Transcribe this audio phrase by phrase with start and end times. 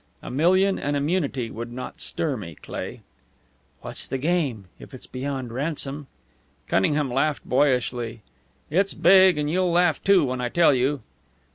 [0.23, 3.01] A million and immunity would not stir me, Cleigh."
[3.81, 6.07] "What's the game if it's beyond ransom?"
[6.67, 8.23] Cunningham laughed boyishly.
[8.71, 11.03] "It's big, and you'll laugh, too, when I tell you."